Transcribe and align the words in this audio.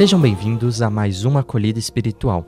Sejam 0.00 0.18
bem-vindos 0.18 0.80
a 0.80 0.88
mais 0.88 1.26
uma 1.26 1.40
acolhida 1.40 1.78
espiritual. 1.78 2.46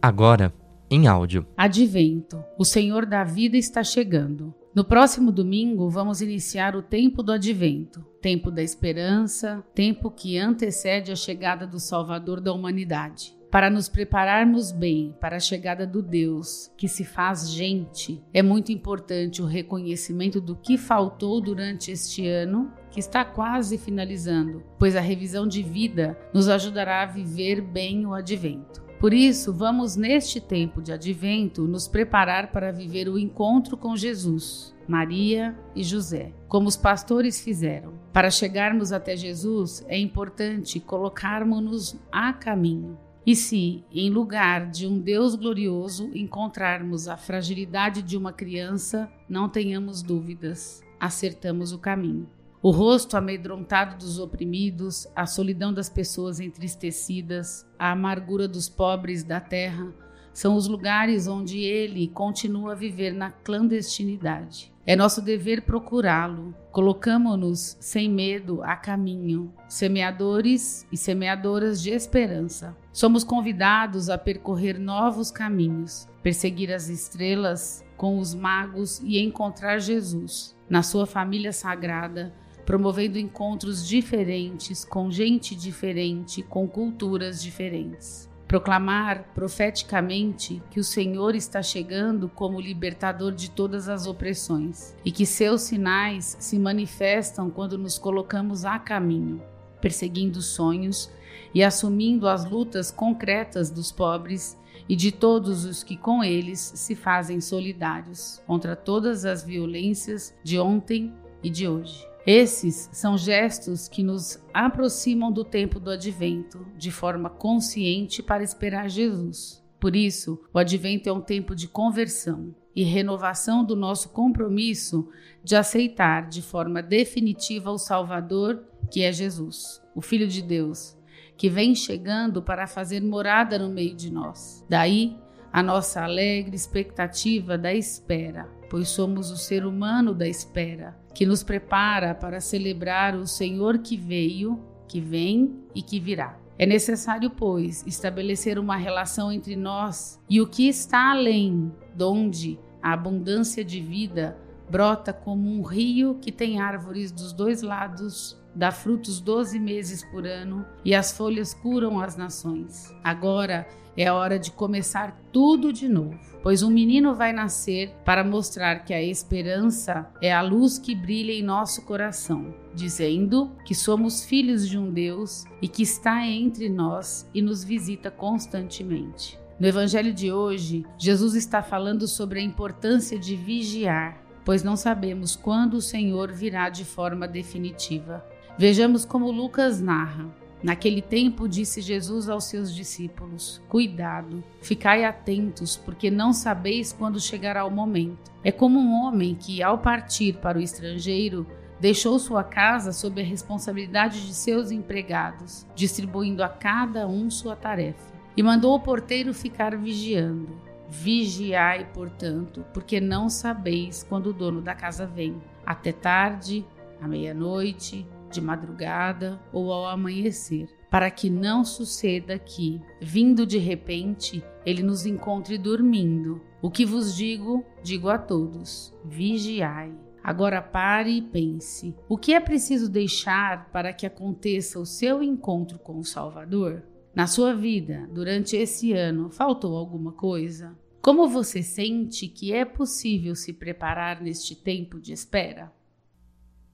Agora, 0.00 0.50
em 0.90 1.06
áudio. 1.06 1.46
Advento. 1.54 2.42
O 2.58 2.64
Senhor 2.64 3.04
da 3.04 3.22
vida 3.22 3.58
está 3.58 3.84
chegando. 3.84 4.54
No 4.74 4.82
próximo 4.82 5.30
domingo, 5.30 5.90
vamos 5.90 6.22
iniciar 6.22 6.74
o 6.74 6.80
tempo 6.80 7.22
do 7.22 7.32
advento, 7.32 8.00
tempo 8.22 8.50
da 8.50 8.62
esperança, 8.62 9.62
tempo 9.74 10.10
que 10.10 10.38
antecede 10.38 11.12
a 11.12 11.16
chegada 11.16 11.66
do 11.66 11.78
Salvador 11.78 12.40
da 12.40 12.50
humanidade. 12.50 13.36
Para 13.50 13.68
nos 13.68 13.88
prepararmos 13.88 14.70
bem 14.70 15.12
para 15.20 15.34
a 15.34 15.40
chegada 15.40 15.84
do 15.84 16.00
Deus 16.00 16.70
que 16.76 16.86
se 16.86 17.04
faz 17.04 17.50
gente, 17.50 18.22
é 18.32 18.42
muito 18.42 18.70
importante 18.70 19.42
o 19.42 19.46
reconhecimento 19.46 20.40
do 20.40 20.54
que 20.54 20.78
faltou 20.78 21.40
durante 21.40 21.90
este 21.90 22.28
ano, 22.28 22.70
que 22.92 23.00
está 23.00 23.24
quase 23.24 23.76
finalizando, 23.76 24.62
pois 24.78 24.94
a 24.94 25.00
revisão 25.00 25.48
de 25.48 25.64
vida 25.64 26.16
nos 26.32 26.48
ajudará 26.48 27.02
a 27.02 27.06
viver 27.06 27.60
bem 27.60 28.06
o 28.06 28.14
advento. 28.14 28.84
Por 29.00 29.12
isso, 29.12 29.52
vamos 29.52 29.96
neste 29.96 30.40
tempo 30.40 30.80
de 30.80 30.92
advento 30.92 31.66
nos 31.66 31.88
preparar 31.88 32.52
para 32.52 32.70
viver 32.70 33.08
o 33.08 33.18
encontro 33.18 33.76
com 33.76 33.96
Jesus, 33.96 34.76
Maria 34.86 35.58
e 35.74 35.82
José, 35.82 36.32
como 36.46 36.68
os 36.68 36.76
pastores 36.76 37.40
fizeram. 37.40 37.94
Para 38.12 38.30
chegarmos 38.30 38.92
até 38.92 39.16
Jesus, 39.16 39.84
é 39.88 39.98
importante 39.98 40.78
colocarmos-nos 40.78 41.96
a 42.12 42.32
caminho. 42.32 43.09
E 43.26 43.36
se, 43.36 43.84
em 43.92 44.08
lugar 44.08 44.70
de 44.70 44.86
um 44.86 44.98
Deus 44.98 45.34
glorioso, 45.34 46.10
encontrarmos 46.14 47.06
a 47.06 47.16
fragilidade 47.16 48.02
de 48.02 48.16
uma 48.16 48.32
criança, 48.32 49.10
não 49.28 49.48
tenhamos 49.48 50.02
dúvidas, 50.02 50.82
acertamos 50.98 51.72
o 51.72 51.78
caminho. 51.78 52.28
O 52.62 52.70
rosto 52.70 53.16
amedrontado 53.16 53.96
dos 53.96 54.18
oprimidos, 54.18 55.06
a 55.16 55.26
solidão 55.26 55.72
das 55.72 55.88
pessoas 55.88 56.40
entristecidas, 56.40 57.66
a 57.78 57.92
amargura 57.92 58.46
dos 58.46 58.68
pobres 58.68 59.24
da 59.24 59.40
terra, 59.40 59.92
são 60.32 60.54
os 60.54 60.66
lugares 60.66 61.26
onde 61.26 61.58
ele 61.58 62.08
continua 62.08 62.72
a 62.72 62.76
viver 62.76 63.12
na 63.12 63.30
clandestinidade. 63.30 64.72
É 64.86 64.96
nosso 64.96 65.20
dever 65.20 65.62
procurá-lo. 65.62 66.54
Colocamo-nos 66.72 67.76
sem 67.80 68.10
medo 68.10 68.62
a 68.62 68.74
caminho, 68.74 69.52
semeadores 69.68 70.86
e 70.90 70.96
semeadoras 70.96 71.82
de 71.82 71.90
esperança. 71.90 72.76
Somos 72.92 73.22
convidados 73.22 74.08
a 74.08 74.16
percorrer 74.16 74.78
novos 74.78 75.30
caminhos, 75.30 76.08
perseguir 76.22 76.72
as 76.72 76.88
estrelas 76.88 77.84
com 77.96 78.18
os 78.18 78.34
magos 78.34 79.00
e 79.04 79.18
encontrar 79.20 79.78
Jesus 79.78 80.56
na 80.68 80.82
sua 80.82 81.06
família 81.06 81.52
sagrada, 81.52 82.32
promovendo 82.64 83.18
encontros 83.18 83.86
diferentes 83.86 84.84
com 84.84 85.10
gente 85.10 85.54
diferente, 85.54 86.42
com 86.42 86.66
culturas 86.66 87.42
diferentes 87.42 88.29
proclamar 88.50 89.26
profeticamente 89.32 90.60
que 90.72 90.80
o 90.80 90.84
Senhor 90.84 91.36
está 91.36 91.62
chegando 91.62 92.28
como 92.28 92.60
libertador 92.60 93.30
de 93.30 93.48
todas 93.48 93.88
as 93.88 94.08
opressões 94.08 94.92
e 95.04 95.12
que 95.12 95.24
seus 95.24 95.60
sinais 95.60 96.36
se 96.40 96.58
manifestam 96.58 97.48
quando 97.48 97.78
nos 97.78 97.96
colocamos 97.96 98.64
a 98.64 98.76
caminho, 98.76 99.40
perseguindo 99.80 100.42
sonhos 100.42 101.08
e 101.54 101.62
assumindo 101.62 102.26
as 102.26 102.44
lutas 102.44 102.90
concretas 102.90 103.70
dos 103.70 103.92
pobres 103.92 104.58
e 104.88 104.96
de 104.96 105.12
todos 105.12 105.64
os 105.64 105.84
que 105.84 105.96
com 105.96 106.24
eles 106.24 106.72
se 106.74 106.96
fazem 106.96 107.40
solidários 107.40 108.42
contra 108.48 108.74
todas 108.74 109.24
as 109.24 109.44
violências 109.44 110.34
de 110.42 110.58
ontem 110.58 111.14
e 111.40 111.48
de 111.48 111.68
hoje. 111.68 112.09
Esses 112.32 112.88
são 112.92 113.18
gestos 113.18 113.88
que 113.88 114.04
nos 114.04 114.40
aproximam 114.54 115.32
do 115.32 115.42
tempo 115.42 115.80
do 115.80 115.90
advento, 115.90 116.64
de 116.76 116.88
forma 116.88 117.28
consciente 117.28 118.22
para 118.22 118.44
esperar 118.44 118.88
Jesus. 118.88 119.60
Por 119.80 119.96
isso, 119.96 120.40
o 120.54 120.58
advento 120.60 121.08
é 121.08 121.12
um 121.12 121.20
tempo 121.20 121.56
de 121.56 121.66
conversão 121.66 122.54
e 122.72 122.84
renovação 122.84 123.64
do 123.64 123.74
nosso 123.74 124.10
compromisso 124.10 125.08
de 125.42 125.56
aceitar 125.56 126.28
de 126.28 126.40
forma 126.40 126.80
definitiva 126.80 127.72
o 127.72 127.78
Salvador, 127.78 128.62
que 128.92 129.02
é 129.02 129.12
Jesus, 129.12 129.82
o 129.92 130.00
Filho 130.00 130.28
de 130.28 130.40
Deus, 130.40 130.96
que 131.36 131.50
vem 131.50 131.74
chegando 131.74 132.40
para 132.40 132.68
fazer 132.68 133.02
morada 133.02 133.58
no 133.58 133.68
meio 133.68 133.96
de 133.96 134.08
nós. 134.08 134.64
Daí, 134.68 135.18
a 135.52 135.64
nossa 135.64 136.04
alegre 136.04 136.54
expectativa 136.54 137.58
da 137.58 137.74
espera, 137.74 138.48
pois 138.70 138.88
somos 138.88 139.32
o 139.32 139.36
ser 139.36 139.66
humano 139.66 140.14
da 140.14 140.28
espera, 140.28 140.96
que 141.20 141.26
nos 141.26 141.42
prepara 141.42 142.14
para 142.14 142.40
celebrar 142.40 143.14
o 143.14 143.26
Senhor 143.26 143.80
que 143.80 143.94
veio, 143.94 144.58
que 144.88 145.02
vem 145.02 145.54
e 145.74 145.82
que 145.82 146.00
virá. 146.00 146.38
É 146.58 146.64
necessário, 146.64 147.28
pois, 147.28 147.86
estabelecer 147.86 148.58
uma 148.58 148.74
relação 148.74 149.30
entre 149.30 149.54
nós 149.54 150.18
e 150.30 150.40
o 150.40 150.46
que 150.46 150.66
está 150.66 151.10
além, 151.10 151.70
donde 151.94 152.58
a 152.82 152.94
abundância 152.94 153.62
de 153.62 153.82
vida 153.82 154.34
brota 154.70 155.12
como 155.12 155.48
um 155.48 155.62
rio 155.62 156.18
que 156.20 156.30
tem 156.30 156.60
árvores 156.60 157.10
dos 157.10 157.32
dois 157.32 157.62
lados 157.62 158.40
dá 158.54 158.70
frutos 158.70 159.20
doze 159.20 159.58
meses 159.58 160.04
por 160.04 160.26
ano 160.26 160.66
e 160.84 160.94
as 160.94 161.16
folhas 161.16 161.54
curam 161.54 162.00
as 162.00 162.16
nações. 162.16 162.92
Agora 163.02 163.66
é 163.96 164.10
hora 164.10 164.38
de 164.38 164.50
começar 164.52 165.20
tudo 165.32 165.72
de 165.72 165.88
novo, 165.88 166.18
pois 166.42 166.62
um 166.62 166.70
menino 166.70 167.14
vai 167.14 167.32
nascer 167.32 167.92
para 168.04 168.24
mostrar 168.24 168.84
que 168.84 168.94
a 168.94 169.02
esperança 169.02 170.10
é 170.22 170.32
a 170.32 170.40
luz 170.42 170.78
que 170.78 170.94
brilha 170.94 171.32
em 171.32 171.42
nosso 171.42 171.84
coração, 171.84 172.54
dizendo 172.74 173.50
que 173.64 173.74
somos 173.74 174.24
filhos 174.24 174.68
de 174.68 174.78
um 174.78 174.90
Deus 174.90 175.44
e 175.60 175.68
que 175.68 175.82
está 175.82 176.26
entre 176.26 176.68
nós 176.68 177.28
e 177.34 177.42
nos 177.42 177.64
visita 177.64 178.10
constantemente. 178.10 179.38
No 179.58 179.66
evangelho 179.66 180.14
de 180.14 180.32
hoje, 180.32 180.86
Jesus 180.96 181.34
está 181.34 181.62
falando 181.62 182.08
sobre 182.08 182.40
a 182.40 182.42
importância 182.42 183.18
de 183.18 183.36
vigiar, 183.36 184.29
pois 184.44 184.62
não 184.62 184.76
sabemos 184.76 185.36
quando 185.36 185.74
o 185.74 185.82
Senhor 185.82 186.32
virá 186.32 186.68
de 186.68 186.84
forma 186.84 187.26
definitiva. 187.28 188.24
Vejamos 188.58 189.04
como 189.04 189.30
Lucas 189.30 189.80
narra. 189.80 190.26
Naquele 190.62 191.00
tempo 191.00 191.48
disse 191.48 191.80
Jesus 191.80 192.28
aos 192.28 192.44
seus 192.44 192.74
discípulos: 192.74 193.62
Cuidado, 193.68 194.44
ficai 194.60 195.04
atentos, 195.04 195.76
porque 195.76 196.10
não 196.10 196.32
sabeis 196.32 196.92
quando 196.92 197.18
chegará 197.18 197.64
o 197.64 197.70
momento. 197.70 198.30
É 198.44 198.52
como 198.52 198.78
um 198.78 198.92
homem 198.92 199.34
que, 199.34 199.62
ao 199.62 199.78
partir 199.78 200.34
para 200.34 200.58
o 200.58 200.60
estrangeiro, 200.60 201.46
deixou 201.80 202.18
sua 202.18 202.44
casa 202.44 202.92
sob 202.92 203.22
a 203.22 203.24
responsabilidade 203.24 204.26
de 204.26 204.34
seus 204.34 204.70
empregados, 204.70 205.66
distribuindo 205.74 206.44
a 206.44 206.48
cada 206.48 207.08
um 207.08 207.30
sua 207.30 207.56
tarefa. 207.56 208.12
E 208.36 208.42
mandou 208.42 208.74
o 208.74 208.80
porteiro 208.80 209.32
ficar 209.32 209.76
vigiando. 209.76 210.69
Vigiai, 210.90 211.88
portanto, 211.92 212.64
porque 212.74 213.00
não 213.00 213.28
sabeis 213.28 214.02
quando 214.02 214.26
o 214.28 214.32
dono 214.32 214.60
da 214.60 214.74
casa 214.74 215.06
vem. 215.06 215.40
Até 215.64 215.92
tarde, 215.92 216.66
à 217.00 217.06
meia-noite, 217.06 218.06
de 218.30 218.40
madrugada 218.40 219.40
ou 219.52 219.72
ao 219.72 219.86
amanhecer, 219.86 220.68
para 220.90 221.10
que 221.10 221.30
não 221.30 221.64
suceda 221.64 222.38
que, 222.38 222.80
vindo 223.00 223.46
de 223.46 223.58
repente, 223.58 224.44
ele 224.66 224.82
nos 224.82 225.06
encontre 225.06 225.56
dormindo. 225.56 226.40
O 226.60 226.70
que 226.70 226.84
vos 226.84 227.14
digo, 227.14 227.64
digo 227.82 228.08
a 228.08 228.18
todos: 228.18 228.92
vigiai. 229.04 229.92
Agora 230.22 230.60
pare 230.60 231.10
e 231.10 231.22
pense: 231.22 231.94
o 232.08 232.18
que 232.18 232.34
é 232.34 232.40
preciso 232.40 232.90
deixar 232.90 233.70
para 233.70 233.92
que 233.92 234.06
aconteça 234.06 234.78
o 234.78 234.86
seu 234.86 235.22
encontro 235.22 235.78
com 235.78 235.98
o 235.98 236.04
Salvador? 236.04 236.82
Na 237.14 237.26
sua 237.26 237.54
vida, 237.54 238.08
durante 238.12 238.56
esse 238.56 238.92
ano, 238.92 239.30
faltou 239.30 239.76
alguma 239.76 240.12
coisa? 240.12 240.78
Como 241.00 241.28
você 241.28 241.62
sente 241.62 242.28
que 242.28 242.52
é 242.52 242.62
possível 242.62 243.34
se 243.34 243.54
preparar 243.54 244.20
neste 244.20 244.54
tempo 244.54 245.00
de 245.00 245.12
espera? 245.14 245.72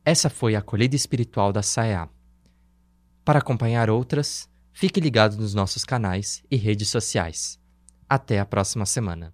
Essa 0.05 0.29
foi 0.29 0.57
a 0.57 0.59
acolhida 0.59 0.97
espiritual 0.97 1.53
da 1.53 1.63
SAEA. 1.63 2.09
Para 3.25 3.39
acompanhar 3.39 3.89
outras, 3.89 4.49
fique 4.73 5.01
ligado 5.01 5.37
nos 5.37 5.55
nossos 5.55 5.85
canais 5.85 6.45
e 6.51 6.57
redes 6.57 6.89
sociais. 6.89 7.61
Até 8.09 8.41
a 8.41 8.45
próxima 8.45 8.85
semana. 8.85 9.33